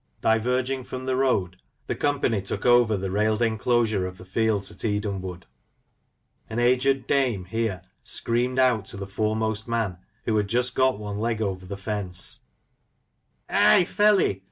[0.21, 4.83] Diverging from the road, the company took over the railed enclosure of the fields at
[4.83, 5.45] Edenwood.
[6.49, 11.19] An aged dame here screamed out to the foremost man, who had just got one
[11.19, 12.39] leg over the fence:
[13.47, 14.39] g6 Lancashire Characters and Places." Hi, felley